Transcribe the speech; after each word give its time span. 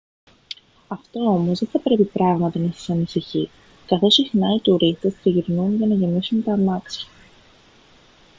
αυτό 0.87 1.19
όμως 1.19 1.59
δεν 1.59 1.69
θα 1.69 1.79
πρέπει 1.79 2.03
πράγματι 2.03 2.59
να 2.59 2.71
σας 2.71 2.89
ανησυχεί 2.89 3.49
καθώς 3.85 4.13
συχνά 4.13 4.53
οι 4.55 4.59
τουρίστες 4.61 5.15
τριγυρνούν 5.19 5.75
για 5.75 5.87
να 5.87 5.93
γεμίσουν 5.95 6.43
τα 6.43 6.53
αμάξια 6.53 7.07